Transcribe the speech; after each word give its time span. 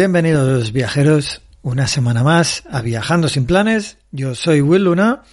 Bienvenidos 0.00 0.72
viajeros, 0.72 1.42
una 1.60 1.86
semana 1.88 2.22
más 2.22 2.62
a 2.70 2.80
Viajando 2.80 3.28
sin 3.28 3.44
planes. 3.44 3.98
Yo 4.12 4.34
soy 4.34 4.62
Will 4.62 4.84
Luna 4.84 5.24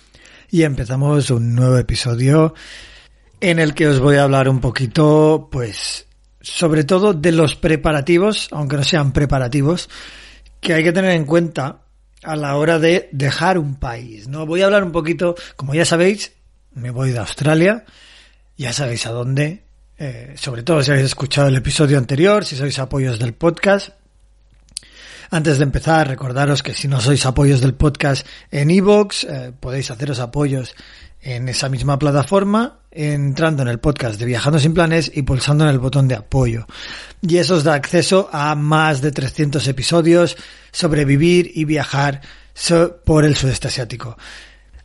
y 0.52 0.64
empezamos 0.64 1.30
un 1.30 1.56
nuevo 1.56 1.78
episodio 1.78 2.54
en 3.50 3.60
el 3.60 3.76
que 3.76 3.88
os 3.88 4.00
voy 4.00 4.16
a 4.16 4.24
hablar 4.24 4.50
un 4.50 4.60
poquito, 4.60 5.50
pues, 5.52 6.08
sobre 6.42 6.84
todo 6.84 7.14
de 7.14 7.32
los 7.32 7.56
preparativos, 7.56 8.48
aunque 8.52 8.76
no 8.76 8.84
sean 8.84 9.14
preparativos, 9.14 9.88
que 10.60 10.74
hay 10.74 10.84
que 10.84 10.92
tener 10.92 11.12
en 11.12 11.26
cuenta 11.26 11.82
a 12.24 12.36
la 12.36 12.58
hora 12.58 12.80
de 12.80 13.08
dejar 13.12 13.60
un 13.60 13.76
país, 13.76 14.28
¿no? 14.28 14.48
Voy 14.48 14.64
a 14.64 14.66
hablar 14.66 14.84
un 14.84 14.92
poquito, 14.92 15.36
como 15.56 15.76
ya 15.76 15.86
sabéis, 15.86 16.32
me 16.74 16.90
voy 16.90 17.12
de 17.12 17.20
Australia, 17.20 17.86
ya 18.58 18.74
sabéis 18.74 19.06
a 19.06 19.12
dónde, 19.12 19.62
eh, 20.00 20.34
sobre 20.38 20.64
todo 20.64 20.82
si 20.82 20.90
habéis 20.90 21.06
escuchado 21.06 21.48
el 21.48 21.56
episodio 21.56 22.00
anterior, 22.00 22.46
si 22.46 22.56
sois 22.56 22.80
apoyos 22.80 23.20
del 23.20 23.36
podcast, 23.36 23.90
antes 25.30 25.60
de 25.60 25.66
empezar, 25.66 26.08
recordaros 26.08 26.64
que 26.64 26.74
si 26.74 26.88
no 26.88 27.00
sois 27.00 27.24
apoyos 27.28 27.62
del 27.62 27.76
podcast 27.76 28.26
en 28.50 28.72
iVoox, 28.72 29.24
eh, 29.26 29.52
podéis 29.60 29.92
haceros 29.92 30.20
apoyos 30.20 30.74
en 31.22 31.48
esa 31.48 31.70
misma 31.70 32.00
plataforma, 32.00 32.80
entrando 32.96 33.62
en 33.62 33.68
el 33.68 33.80
podcast 33.80 34.20
de 34.20 34.26
Viajando 34.26 34.58
sin 34.58 34.74
Planes 34.74 35.12
y 35.14 35.24
pulsando 35.24 35.66
en 35.66 35.72
el 35.72 35.80
botón 35.80 36.08
de 36.08 36.16
apoyo. 36.16 36.66
Y 37.22 37.38
eso 37.38 37.56
os 37.56 37.64
da 37.64 37.74
acceso 37.74 38.30
a 38.32 38.56
más 38.56 39.02
de 39.02 39.12
300 39.12 39.68
episodios 39.68 40.38
sobre 40.72 41.06
vivir 41.06 41.52
y 41.54 41.66
viajar 41.66 42.22
por 43.04 43.26
el 43.26 43.36
sudeste 43.36 43.68
asiático. 43.68 44.18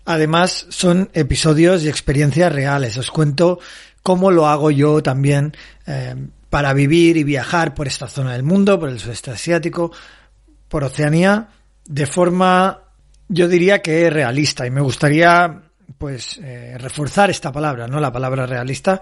Además, 0.04 0.66
son 0.70 1.10
episodios 1.12 1.84
y 1.84 1.88
experiencias 1.88 2.52
reales. 2.52 2.96
Os 2.96 3.10
cuento 3.10 3.60
cómo 4.02 4.30
lo 4.30 4.48
hago 4.48 4.70
yo 4.70 5.02
también 5.02 5.54
eh, 5.86 6.16
para 6.48 6.72
vivir 6.72 7.16
y 7.16 7.24
viajar 7.24 7.74
por 7.74 7.86
esta 7.86 8.08
zona 8.08 8.32
del 8.32 8.42
mundo, 8.42 8.78
por 8.80 8.88
el 8.88 8.98
sudeste 8.98 9.30
asiático, 9.30 9.92
por 10.68 10.82
Oceanía, 10.84 11.48
de 11.84 12.06
forma, 12.06 12.80
yo 13.28 13.48
diría 13.48 13.82
que 13.82 14.10
realista. 14.10 14.66
Y 14.66 14.70
me 14.70 14.80
gustaría, 14.80 15.62
pues, 15.98 16.38
eh, 16.42 16.76
reforzar 16.78 17.30
esta 17.30 17.52
palabra, 17.52 17.86
¿no? 17.86 18.00
La 18.00 18.12
palabra 18.12 18.46
realista, 18.46 19.00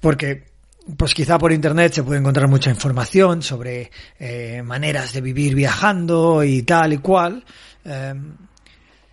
porque 0.00 0.48
pues 0.96 1.12
quizá 1.12 1.38
por 1.38 1.52
internet 1.52 1.92
se 1.92 2.02
puede 2.02 2.20
encontrar 2.20 2.48
mucha 2.48 2.70
información 2.70 3.42
sobre 3.42 3.90
eh, 4.18 4.62
maneras 4.62 5.12
de 5.12 5.20
vivir 5.20 5.54
viajando 5.54 6.42
y 6.42 6.62
tal 6.62 6.94
y 6.94 6.98
cual, 6.98 7.44
eh, 7.84 8.14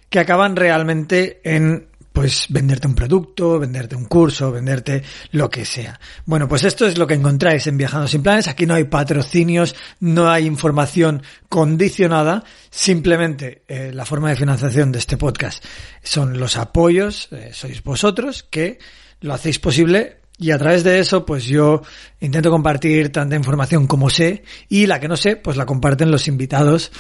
que 0.10 0.20
acaban 0.20 0.56
realmente 0.56 1.42
en 1.44 1.88
pues 2.16 2.46
venderte 2.48 2.88
un 2.88 2.96
producto, 2.96 3.60
venderte 3.60 3.94
un 3.94 4.06
curso, 4.06 4.50
venderte 4.50 5.04
lo 5.32 5.50
que 5.50 5.66
sea. 5.66 6.00
Bueno, 6.26 6.48
pues 6.48 6.64
esto 6.64 6.88
es 6.88 6.98
lo 6.98 7.06
que 7.06 7.14
encontráis 7.14 7.68
en 7.68 7.76
Viajando 7.76 8.08
sin 8.08 8.24
Planes. 8.24 8.48
Aquí 8.48 8.66
no 8.66 8.74
hay 8.74 8.86
patrocinios, 8.86 9.76
no 10.00 10.30
hay 10.30 10.46
información 10.46 11.24
condicionada, 11.50 12.46
simplemente 12.70 13.64
eh, 13.68 13.92
la 13.94 14.06
forma 14.06 14.30
de 14.30 14.38
financiación 14.38 14.94
de 14.94 15.00
este 15.00 15.18
podcast 15.18 15.62
son 16.02 16.40
los 16.40 16.56
apoyos, 16.56 17.28
eh, 17.34 17.52
sois 17.54 17.84
vosotros 17.84 18.44
que 18.50 18.80
lo 19.20 19.34
hacéis 19.34 19.60
posible 19.60 20.20
y 20.38 20.52
a 20.52 20.58
través 20.58 20.86
de 20.86 21.00
eso, 21.00 21.26
pues 21.26 21.44
yo 21.44 21.82
intento 22.22 22.50
compartir 22.50 23.12
tanta 23.12 23.36
información 23.36 23.88
como 23.88 24.10
sé 24.10 24.44
y 24.70 24.86
la 24.88 25.02
que 25.02 25.10
no 25.10 25.18
sé, 25.18 25.36
pues 25.36 25.58
la 25.58 25.66
comparten 25.66 26.12
los 26.12 26.30
invitados 26.30 26.94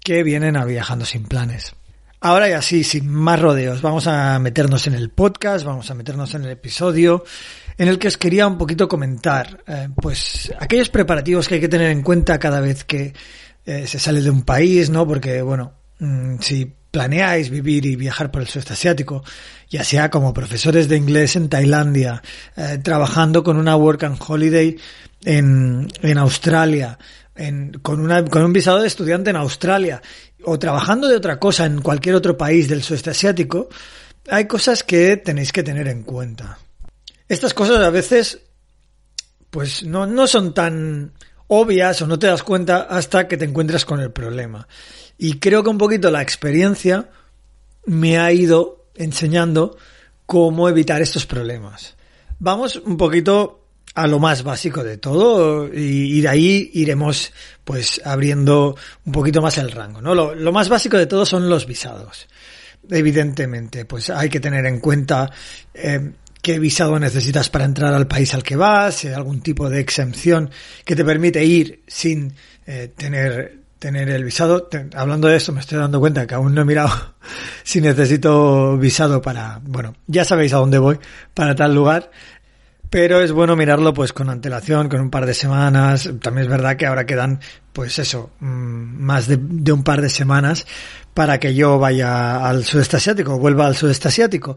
que 0.00 0.24
vienen 0.24 0.56
a 0.56 0.64
Viajando 0.64 1.04
sin 1.04 1.22
Planes. 1.22 1.76
Ahora 2.26 2.48
ya 2.48 2.60
sí, 2.60 2.82
sin 2.82 3.08
más 3.08 3.38
rodeos, 3.38 3.80
vamos 3.82 4.08
a 4.08 4.40
meternos 4.40 4.88
en 4.88 4.94
el 4.94 5.10
podcast, 5.10 5.64
vamos 5.64 5.88
a 5.92 5.94
meternos 5.94 6.34
en 6.34 6.42
el 6.42 6.50
episodio 6.50 7.22
en 7.78 7.86
el 7.86 8.00
que 8.00 8.08
os 8.08 8.16
quería 8.16 8.48
un 8.48 8.58
poquito 8.58 8.88
comentar, 8.88 9.62
eh, 9.64 9.88
pues 9.94 10.52
aquellos 10.58 10.88
preparativos 10.88 11.46
que 11.46 11.54
hay 11.54 11.60
que 11.60 11.68
tener 11.68 11.88
en 11.92 12.02
cuenta 12.02 12.36
cada 12.40 12.60
vez 12.60 12.82
que 12.82 13.14
eh, 13.64 13.86
se 13.86 14.00
sale 14.00 14.22
de 14.22 14.30
un 14.30 14.42
país, 14.42 14.90
¿no? 14.90 15.06
Porque, 15.06 15.40
bueno, 15.40 15.74
mm, 16.00 16.38
si 16.40 16.74
planeáis 16.90 17.48
vivir 17.48 17.86
y 17.86 17.94
viajar 17.94 18.32
por 18.32 18.42
el 18.42 18.48
sudeste 18.48 18.72
asiático, 18.72 19.22
ya 19.70 19.84
sea 19.84 20.10
como 20.10 20.34
profesores 20.34 20.88
de 20.88 20.96
inglés 20.96 21.36
en 21.36 21.48
Tailandia, 21.48 22.24
eh, 22.56 22.80
trabajando 22.82 23.44
con 23.44 23.56
una 23.56 23.76
work 23.76 24.02
and 24.02 24.18
holiday 24.26 24.76
en, 25.24 25.86
en 26.02 26.18
Australia, 26.18 26.98
con, 27.82 28.08
con 28.28 28.42
un 28.42 28.52
visado 28.52 28.80
de 28.80 28.86
estudiante 28.86 29.30
en 29.30 29.36
Australia, 29.36 30.02
o 30.44 30.58
trabajando 30.58 31.08
de 31.08 31.16
otra 31.16 31.38
cosa 31.38 31.66
en 31.66 31.82
cualquier 31.82 32.14
otro 32.14 32.36
país 32.36 32.68
del 32.68 32.82
sudeste 32.82 33.10
asiático, 33.10 33.68
hay 34.28 34.46
cosas 34.46 34.82
que 34.82 35.16
tenéis 35.16 35.52
que 35.52 35.62
tener 35.62 35.88
en 35.88 36.02
cuenta. 36.02 36.58
Estas 37.28 37.54
cosas 37.54 37.78
a 37.78 37.90
veces, 37.90 38.40
pues 39.50 39.82
no, 39.84 40.06
no 40.06 40.26
son 40.26 40.54
tan 40.54 41.12
obvias 41.48 42.02
o 42.02 42.06
no 42.06 42.18
te 42.18 42.26
das 42.26 42.42
cuenta 42.42 42.82
hasta 42.82 43.28
que 43.28 43.36
te 43.36 43.44
encuentras 43.44 43.84
con 43.84 44.00
el 44.00 44.12
problema. 44.12 44.66
Y 45.18 45.38
creo 45.38 45.62
que 45.62 45.70
un 45.70 45.78
poquito 45.78 46.10
la 46.10 46.22
experiencia 46.22 47.08
me 47.84 48.18
ha 48.18 48.32
ido 48.32 48.86
enseñando 48.94 49.76
cómo 50.26 50.68
evitar 50.68 51.00
estos 51.02 51.26
problemas. 51.26 51.94
Vamos 52.38 52.76
un 52.76 52.96
poquito 52.96 53.65
a 53.96 54.06
lo 54.06 54.18
más 54.18 54.42
básico 54.42 54.84
de 54.84 54.98
todo 54.98 55.72
y, 55.72 56.20
de 56.20 56.28
ahí 56.28 56.70
iremos 56.74 57.32
pues 57.64 58.00
abriendo 58.04 58.76
un 59.06 59.12
poquito 59.12 59.40
más 59.40 59.56
el 59.56 59.72
rango, 59.72 60.02
¿no? 60.02 60.14
Lo, 60.14 60.34
lo 60.34 60.52
más 60.52 60.68
básico 60.68 60.98
de 60.98 61.06
todo 61.06 61.24
son 61.24 61.48
los 61.48 61.66
visados. 61.66 62.28
Evidentemente, 62.90 63.86
pues 63.86 64.10
hay 64.10 64.28
que 64.28 64.38
tener 64.38 64.66
en 64.66 64.80
cuenta 64.80 65.30
eh, 65.72 66.12
qué 66.42 66.58
visado 66.58 66.98
necesitas 66.98 67.48
para 67.48 67.64
entrar 67.64 67.94
al 67.94 68.06
país 68.06 68.34
al 68.34 68.42
que 68.42 68.54
vas, 68.54 69.02
hay 69.06 69.14
algún 69.14 69.40
tipo 69.40 69.70
de 69.70 69.80
exención 69.80 70.50
que 70.84 70.94
te 70.94 71.04
permite 71.04 71.42
ir 71.42 71.82
sin 71.86 72.34
eh, 72.66 72.92
tener 72.94 73.66
tener 73.78 74.08
el 74.08 74.24
visado. 74.24 74.68
Hablando 74.94 75.28
de 75.28 75.36
esto, 75.36 75.52
me 75.52 75.60
estoy 75.60 75.78
dando 75.78 76.00
cuenta 76.00 76.26
que 76.26 76.34
aún 76.34 76.54
no 76.54 76.62
he 76.62 76.64
mirado 76.64 76.90
si 77.62 77.80
necesito 77.80 78.76
visado 78.78 79.20
para, 79.22 79.60
bueno, 79.62 79.94
ya 80.06 80.24
sabéis 80.24 80.52
a 80.52 80.58
dónde 80.58 80.78
voy, 80.78 80.98
para 81.34 81.54
tal 81.54 81.74
lugar. 81.74 82.10
Pero 82.90 83.20
es 83.20 83.32
bueno 83.32 83.56
mirarlo 83.56 83.92
pues 83.92 84.12
con 84.12 84.30
antelación, 84.30 84.88
con 84.88 85.00
un 85.00 85.10
par 85.10 85.26
de 85.26 85.34
semanas. 85.34 86.10
También 86.20 86.44
es 86.44 86.50
verdad 86.50 86.76
que 86.76 86.86
ahora 86.86 87.04
quedan, 87.04 87.40
pues 87.72 87.98
eso, 87.98 88.30
mm, 88.40 88.46
más 88.46 89.26
de, 89.26 89.72
un 89.72 89.82
par 89.82 90.00
de 90.00 90.10
semanas 90.10 90.66
para 91.12 91.40
que 91.40 91.54
yo 91.54 91.78
vaya 91.78 92.46
al 92.46 92.64
sudeste 92.64 92.98
asiático, 92.98 93.38
vuelva 93.38 93.66
al 93.66 93.74
sudeste 93.74 94.08
asiático. 94.08 94.56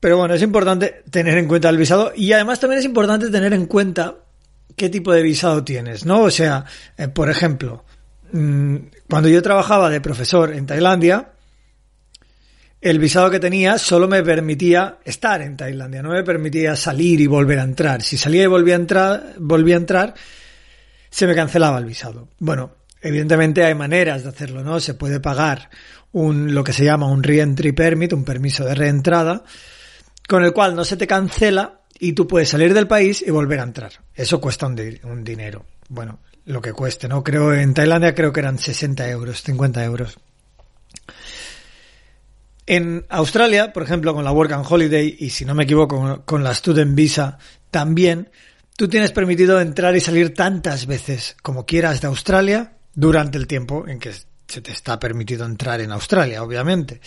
Pero 0.00 0.18
bueno, 0.18 0.34
es 0.34 0.42
importante 0.42 1.02
tener 1.10 1.38
en 1.38 1.48
cuenta 1.48 1.68
el 1.68 1.76
visado 1.76 2.12
y 2.14 2.32
además 2.32 2.60
también 2.60 2.80
es 2.80 2.84
importante 2.84 3.30
tener 3.30 3.52
en 3.52 3.66
cuenta 3.66 4.16
qué 4.76 4.88
tipo 4.88 5.12
de 5.12 5.22
visado 5.22 5.64
tienes, 5.64 6.04
¿no? 6.04 6.22
O 6.22 6.30
sea, 6.30 6.64
eh, 6.96 7.08
por 7.08 7.30
ejemplo, 7.30 7.84
mm, 8.32 8.76
cuando 9.08 9.28
yo 9.28 9.42
trabajaba 9.42 9.90
de 9.90 10.00
profesor 10.00 10.52
en 10.52 10.66
Tailandia, 10.66 11.32
el 12.80 12.98
visado 12.98 13.30
que 13.30 13.40
tenía 13.40 13.78
solo 13.78 14.06
me 14.06 14.22
permitía 14.22 14.98
estar 15.04 15.42
en 15.42 15.56
Tailandia, 15.56 16.02
no 16.02 16.10
me 16.10 16.22
permitía 16.22 16.76
salir 16.76 17.20
y 17.20 17.26
volver 17.26 17.58
a 17.58 17.64
entrar. 17.64 18.02
Si 18.02 18.16
salía 18.16 18.44
y 18.44 18.46
volvía 18.46 18.74
a 18.74 18.78
entrar, 18.78 19.34
volvía 19.38 19.74
a 19.74 19.78
entrar, 19.78 20.14
se 21.10 21.26
me 21.26 21.34
cancelaba 21.34 21.78
el 21.78 21.86
visado. 21.86 22.28
Bueno, 22.38 22.76
evidentemente 23.00 23.64
hay 23.64 23.74
maneras 23.74 24.22
de 24.22 24.28
hacerlo, 24.28 24.62
¿no? 24.62 24.78
Se 24.78 24.94
puede 24.94 25.18
pagar 25.20 25.70
un 26.12 26.54
lo 26.54 26.64
que 26.64 26.72
se 26.72 26.84
llama 26.84 27.10
un 27.10 27.22
re-entry 27.22 27.72
permit, 27.72 28.12
un 28.12 28.24
permiso 28.24 28.64
de 28.64 28.74
reentrada, 28.74 29.42
con 30.28 30.44
el 30.44 30.52
cual 30.52 30.76
no 30.76 30.84
se 30.84 30.96
te 30.96 31.06
cancela 31.06 31.80
y 31.98 32.12
tú 32.12 32.28
puedes 32.28 32.48
salir 32.48 32.74
del 32.74 32.86
país 32.86 33.24
y 33.26 33.30
volver 33.30 33.58
a 33.58 33.64
entrar. 33.64 33.92
Eso 34.14 34.40
cuesta 34.40 34.66
un, 34.66 34.78
un 35.02 35.24
dinero. 35.24 35.66
Bueno, 35.88 36.20
lo 36.44 36.62
que 36.62 36.72
cueste, 36.72 37.08
¿no? 37.08 37.24
Creo 37.24 37.52
en 37.52 37.74
Tailandia 37.74 38.14
creo 38.14 38.32
que 38.32 38.40
eran 38.40 38.58
60 38.58 39.08
euros, 39.10 39.42
50 39.42 39.84
euros. 39.84 40.18
En 42.70 43.06
Australia, 43.08 43.72
por 43.72 43.82
ejemplo, 43.82 44.12
con 44.12 44.24
la 44.24 44.30
Work 44.30 44.52
and 44.52 44.66
Holiday 44.68 45.16
y 45.20 45.30
si 45.30 45.46
no 45.46 45.54
me 45.54 45.64
equivoco 45.64 46.22
con 46.26 46.44
la 46.44 46.54
Student 46.54 46.94
Visa 46.94 47.38
también, 47.70 48.28
tú 48.76 48.88
tienes 48.88 49.10
permitido 49.10 49.58
entrar 49.58 49.96
y 49.96 50.00
salir 50.00 50.34
tantas 50.34 50.84
veces 50.84 51.34
como 51.40 51.64
quieras 51.64 52.02
de 52.02 52.08
Australia 52.08 52.74
durante 52.92 53.38
el 53.38 53.46
tiempo 53.46 53.88
en 53.88 53.98
que 53.98 54.12
se 54.12 54.60
te 54.60 54.70
está 54.70 55.00
permitido 55.00 55.46
entrar 55.46 55.80
en 55.80 55.92
Australia, 55.92 56.42
obviamente. 56.42 57.00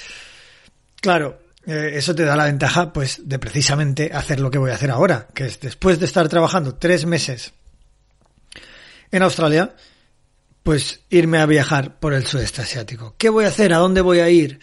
Claro, 0.99 1.43
eh, 1.67 1.91
eso 1.93 2.15
te 2.15 2.25
da 2.25 2.35
la 2.35 2.45
ventaja, 2.45 2.91
pues, 2.91 3.29
de 3.29 3.37
precisamente 3.37 4.09
hacer 4.11 4.39
lo 4.39 4.49
que 4.49 4.57
voy 4.57 4.71
a 4.71 4.75
hacer 4.75 4.89
ahora, 4.89 5.27
que 5.31 5.45
es 5.45 5.59
después 5.59 5.99
de 5.99 6.07
estar 6.07 6.27
trabajando 6.27 6.73
tres 6.73 7.05
meses 7.05 7.53
en 9.11 9.21
Australia, 9.21 9.75
pues 10.63 11.01
irme 11.11 11.37
a 11.37 11.45
viajar 11.45 11.99
por 11.99 12.15
el 12.15 12.25
sudeste 12.25 12.63
asiático. 12.63 13.13
¿Qué 13.19 13.29
voy 13.29 13.45
a 13.45 13.49
hacer? 13.49 13.73
¿A 13.73 13.77
dónde 13.77 14.01
voy 14.01 14.21
a 14.21 14.29
ir? 14.29 14.59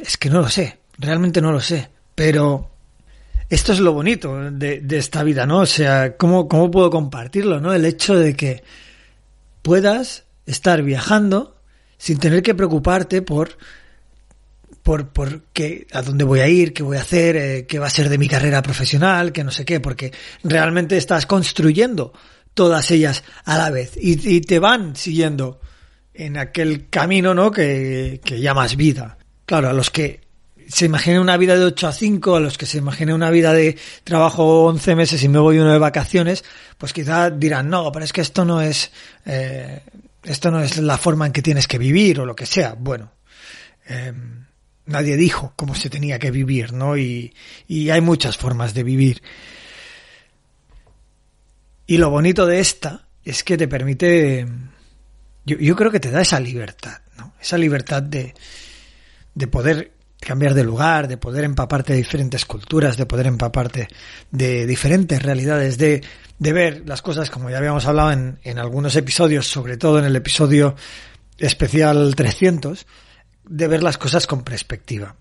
Es 0.00 0.16
que 0.16 0.30
no 0.30 0.40
lo 0.40 0.48
sé, 0.48 0.78
realmente 0.98 1.40
no 1.40 1.52
lo 1.52 1.60
sé, 1.60 1.90
pero 2.14 2.70
esto 3.48 3.72
es 3.72 3.80
lo 3.80 3.92
bonito 3.92 4.50
de, 4.50 4.84
esta 4.90 5.22
vida, 5.22 5.46
¿no? 5.46 5.60
O 5.60 5.66
sea, 5.66 6.16
¿cómo, 6.16 6.48
¿cómo 6.48 6.70
puedo 6.70 6.90
compartirlo, 6.90 7.60
no? 7.60 7.72
El 7.72 7.84
hecho 7.84 8.14
de 8.14 8.34
que 8.34 8.62
puedas 9.62 10.24
estar 10.46 10.82
viajando 10.82 11.56
sin 11.96 12.18
tener 12.18 12.42
que 12.42 12.54
preocuparte 12.54 13.22
por 13.22 13.56
por, 14.82 15.08
por 15.08 15.40
qué, 15.54 15.86
a 15.92 16.02
dónde 16.02 16.24
voy 16.24 16.40
a 16.40 16.48
ir, 16.48 16.74
qué 16.74 16.82
voy 16.82 16.98
a 16.98 17.00
hacer, 17.00 17.36
eh, 17.36 17.66
qué 17.66 17.78
va 17.78 17.86
a 17.86 17.90
ser 17.90 18.10
de 18.10 18.18
mi 18.18 18.28
carrera 18.28 18.60
profesional, 18.60 19.32
que 19.32 19.42
no 19.42 19.50
sé 19.50 19.64
qué, 19.64 19.80
porque 19.80 20.12
realmente 20.42 20.98
estás 20.98 21.24
construyendo 21.24 22.12
todas 22.52 22.90
ellas 22.90 23.24
a 23.46 23.56
la 23.56 23.70
vez 23.70 23.92
y, 23.96 24.36
y 24.36 24.42
te 24.42 24.58
van 24.58 24.94
siguiendo 24.94 25.58
en 26.12 26.36
aquel 26.36 26.90
camino, 26.90 27.32
¿no? 27.32 27.50
Que, 27.50 28.20
que 28.22 28.40
llamas 28.40 28.76
vida. 28.76 29.16
Claro, 29.46 29.68
a 29.68 29.72
los 29.72 29.90
que 29.90 30.24
se 30.68 30.86
imaginen 30.86 31.20
una 31.20 31.36
vida 31.36 31.56
de 31.56 31.64
8 31.64 31.88
a 31.88 31.92
5, 31.92 32.36
a 32.36 32.40
los 32.40 32.56
que 32.56 32.66
se 32.66 32.78
imaginen 32.78 33.14
una 33.14 33.30
vida 33.30 33.52
de 33.52 33.76
trabajo 34.02 34.64
11 34.64 34.94
meses 34.94 35.22
y 35.22 35.28
me 35.28 35.38
voy 35.38 35.58
uno 35.58 35.72
de 35.72 35.78
vacaciones, 35.78 36.44
pues 36.78 36.92
quizá 36.92 37.30
dirán, 37.30 37.68
no, 37.68 37.90
pero 37.92 38.04
es 38.04 38.12
que 38.12 38.22
esto 38.22 38.44
no 38.44 38.60
es, 38.60 38.90
eh, 39.26 39.82
esto 40.22 40.50
no 40.50 40.60
es 40.60 40.78
la 40.78 40.96
forma 40.96 41.26
en 41.26 41.32
que 41.32 41.42
tienes 41.42 41.68
que 41.68 41.78
vivir 41.78 42.20
o 42.20 42.26
lo 42.26 42.34
que 42.34 42.46
sea. 42.46 42.74
Bueno, 42.78 43.12
eh, 43.86 44.12
nadie 44.86 45.16
dijo 45.16 45.52
cómo 45.56 45.74
se 45.74 45.90
tenía 45.90 46.18
que 46.18 46.30
vivir, 46.30 46.72
¿no? 46.72 46.96
Y, 46.96 47.34
y 47.68 47.90
hay 47.90 48.00
muchas 48.00 48.36
formas 48.36 48.72
de 48.72 48.82
vivir. 48.82 49.22
Y 51.86 51.98
lo 51.98 52.08
bonito 52.08 52.46
de 52.46 52.60
esta 52.60 53.06
es 53.22 53.44
que 53.44 53.58
te 53.58 53.68
permite, 53.68 54.46
yo, 55.44 55.58
yo 55.58 55.76
creo 55.76 55.90
que 55.90 56.00
te 56.00 56.10
da 56.10 56.22
esa 56.22 56.40
libertad, 56.40 57.02
¿no? 57.18 57.34
Esa 57.38 57.58
libertad 57.58 58.02
de, 58.02 58.34
de 59.34 59.46
poder 59.46 59.92
cambiar 60.20 60.54
de 60.54 60.64
lugar, 60.64 61.06
de 61.08 61.16
poder 61.16 61.44
empaparte 61.44 61.92
de 61.92 61.98
diferentes 61.98 62.44
culturas, 62.44 62.96
de 62.96 63.06
poder 63.06 63.26
empaparte 63.26 63.88
de 64.30 64.66
diferentes 64.66 65.22
realidades, 65.22 65.76
de, 65.76 66.02
de 66.38 66.52
ver 66.52 66.82
las 66.86 67.02
cosas 67.02 67.30
como 67.30 67.50
ya 67.50 67.58
habíamos 67.58 67.86
hablado 67.86 68.12
en, 68.12 68.38
en 68.42 68.58
algunos 68.58 68.96
episodios, 68.96 69.46
sobre 69.46 69.76
todo 69.76 69.98
en 69.98 70.06
el 70.06 70.16
episodio 70.16 70.74
especial 71.38 72.14
300, 72.14 72.86
de 73.44 73.68
ver 73.68 73.82
las 73.82 73.98
cosas 73.98 74.26
con 74.26 74.42
perspectiva. 74.42 75.16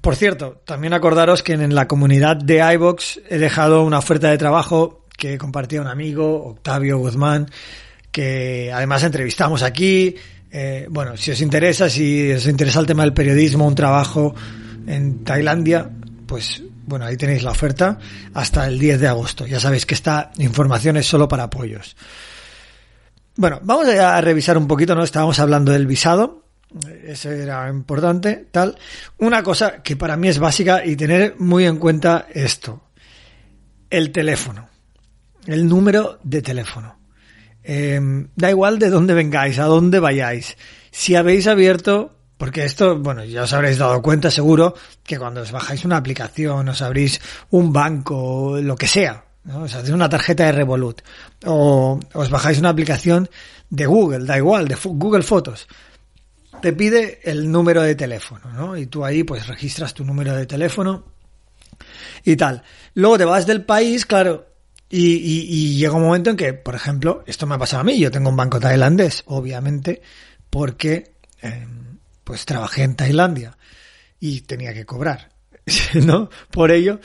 Por 0.00 0.16
cierto, 0.16 0.62
también 0.64 0.94
acordaros 0.94 1.42
que 1.42 1.52
en 1.52 1.74
la 1.74 1.86
comunidad 1.86 2.36
de 2.36 2.58
iVox 2.74 3.20
he 3.28 3.38
dejado 3.38 3.82
una 3.82 3.98
oferta 3.98 4.30
de 4.30 4.38
trabajo 4.38 5.04
que 5.16 5.36
compartía 5.36 5.82
un 5.82 5.88
amigo, 5.88 6.46
Octavio 6.46 6.96
Guzmán, 6.98 7.50
que 8.10 8.72
además 8.72 9.02
entrevistamos 9.04 9.62
aquí. 9.62 10.16
Eh, 10.50 10.86
bueno, 10.90 11.16
si 11.16 11.30
os 11.30 11.40
interesa, 11.40 11.88
si 11.88 12.32
os 12.32 12.46
interesa 12.46 12.80
el 12.80 12.86
tema 12.86 13.04
del 13.04 13.12
periodismo, 13.12 13.66
un 13.66 13.74
trabajo 13.74 14.34
en 14.86 15.22
Tailandia, 15.24 15.90
pues 16.26 16.62
bueno, 16.86 17.04
ahí 17.04 17.16
tenéis 17.16 17.42
la 17.42 17.52
oferta 17.52 17.98
hasta 18.34 18.66
el 18.66 18.78
10 18.78 19.00
de 19.00 19.08
agosto. 19.08 19.46
Ya 19.46 19.60
sabéis 19.60 19.86
que 19.86 19.94
esta 19.94 20.32
información 20.38 20.96
es 20.96 21.06
solo 21.06 21.28
para 21.28 21.44
apoyos. 21.44 21.96
Bueno, 23.36 23.60
vamos 23.62 23.88
a 23.88 24.20
revisar 24.20 24.58
un 24.58 24.66
poquito, 24.66 24.94
¿no? 24.94 25.04
Estábamos 25.04 25.38
hablando 25.38 25.72
del 25.72 25.86
visado. 25.86 26.44
Ese 27.04 27.42
era 27.42 27.68
importante, 27.68 28.48
tal. 28.50 28.76
Una 29.18 29.42
cosa 29.42 29.82
que 29.82 29.96
para 29.96 30.16
mí 30.16 30.28
es 30.28 30.38
básica 30.38 30.84
y 30.84 30.96
tener 30.96 31.36
muy 31.38 31.64
en 31.64 31.78
cuenta 31.78 32.26
esto. 32.32 32.82
El 33.88 34.12
teléfono. 34.12 34.68
El 35.46 35.68
número 35.68 36.18
de 36.22 36.42
teléfono. 36.42 36.99
Eh, 37.62 38.00
da 38.36 38.50
igual 38.50 38.78
de 38.78 38.90
dónde 38.90 39.14
vengáis, 39.14 39.58
a 39.58 39.64
dónde 39.64 40.00
vayáis. 40.00 40.56
Si 40.90 41.14
habéis 41.14 41.46
abierto, 41.46 42.16
porque 42.40 42.64
esto, 42.64 42.98
bueno, 42.98 43.22
ya 43.24 43.42
os 43.42 43.52
habréis 43.52 43.76
dado 43.76 44.00
cuenta 44.00 44.30
seguro 44.30 44.74
que 45.04 45.18
cuando 45.18 45.42
os 45.42 45.52
bajáis 45.52 45.84
una 45.84 45.98
aplicación, 45.98 46.68
os 46.68 46.80
abrís 46.80 47.20
un 47.50 47.70
banco, 47.70 48.58
lo 48.62 48.76
que 48.76 48.86
sea, 48.86 49.24
¿no? 49.44 49.64
os 49.64 49.74
hacéis 49.74 49.92
una 49.92 50.08
tarjeta 50.08 50.46
de 50.46 50.52
Revolut 50.52 51.02
o 51.44 52.00
os 52.14 52.30
bajáis 52.30 52.58
una 52.58 52.70
aplicación 52.70 53.28
de 53.68 53.84
Google, 53.84 54.24
da 54.24 54.38
igual, 54.38 54.68
de 54.68 54.76
Google 54.82 55.22
Fotos. 55.22 55.68
Te 56.62 56.72
pide 56.72 57.20
el 57.24 57.50
número 57.50 57.82
de 57.82 57.94
teléfono, 57.94 58.50
¿no? 58.52 58.76
Y 58.76 58.86
tú 58.86 59.04
ahí 59.04 59.22
pues 59.22 59.46
registras 59.46 59.94
tu 59.94 60.04
número 60.04 60.34
de 60.34 60.46
teléfono 60.46 61.04
y 62.24 62.36
tal. 62.36 62.62
Luego 62.94 63.18
te 63.18 63.24
vas 63.24 63.46
del 63.46 63.64
país, 63.64 64.06
claro, 64.06 64.46
y, 64.92 65.76
llega 65.76 65.94
un 65.94 66.02
momento 66.02 66.30
en 66.30 66.36
que, 66.36 66.52
por 66.52 66.74
ejemplo, 66.74 67.22
esto 67.26 67.46
me 67.46 67.54
ha 67.54 67.58
pasado 67.58 67.82
a 67.82 67.84
mí, 67.84 67.98
yo 67.98 68.10
tengo 68.10 68.28
un 68.28 68.36
banco 68.36 68.58
tailandés, 68.58 69.22
obviamente, 69.26 70.02
porque 70.50 71.12
eh, 71.42 71.66
pues 72.24 72.44
trabajé 72.44 72.82
en 72.82 72.96
Tailandia 72.96 73.56
y 74.18 74.40
tenía 74.40 74.74
que 74.74 74.84
cobrar, 74.84 75.30
¿no? 75.94 76.28
Por 76.50 76.72
ello. 76.72 76.98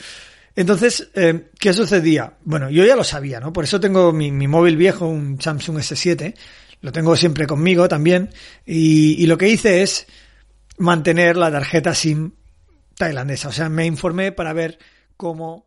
Entonces, 0.56 1.10
eh, 1.14 1.50
¿qué 1.60 1.72
sucedía? 1.72 2.34
Bueno, 2.44 2.70
yo 2.70 2.84
ya 2.84 2.96
lo 2.96 3.04
sabía, 3.04 3.38
¿no? 3.38 3.52
Por 3.52 3.64
eso 3.64 3.78
tengo 3.78 4.12
mi, 4.12 4.32
mi 4.32 4.48
móvil 4.48 4.76
viejo, 4.76 5.06
un 5.06 5.40
Samsung 5.40 5.78
S7, 5.78 6.34
lo 6.80 6.90
tengo 6.90 7.14
siempre 7.14 7.46
conmigo 7.46 7.86
también, 7.86 8.30
y, 8.64 9.22
y 9.22 9.26
lo 9.26 9.38
que 9.38 9.48
hice 9.48 9.82
es 9.82 10.06
mantener 10.78 11.36
la 11.36 11.52
tarjeta 11.52 11.94
SIM 11.94 12.32
tailandesa, 12.96 13.48
o 13.48 13.52
sea, 13.52 13.68
me 13.68 13.86
informé 13.86 14.32
para 14.32 14.52
ver 14.52 14.78
cómo 15.16 15.66